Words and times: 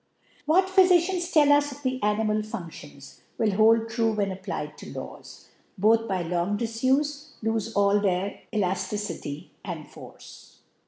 What 0.47 0.65
Phyfidansl 0.65 1.21
ttil 1.25 1.51
us'Of 1.55 1.83
the 1.83 2.01
animal 2.01 2.37
Fun£tions, 2.37 3.19
wHl 3.39 3.53
hold 3.53 3.87
true>hen 3.87 4.31
apt>Iied 4.35 4.75
to 4.77 4.87
Law^: 4.87 5.45
Both, 5.77 6.07
by 6.07 6.23
long^ 6.23 6.57
Difufe, 6.57 7.33
lofe 7.43 7.71
all 7.75 7.99
their 7.99 8.39
ElafKcity 8.51 9.49
and 9.63 9.87
Force. 9.87 10.61